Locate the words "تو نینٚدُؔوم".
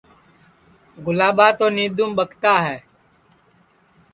1.57-2.11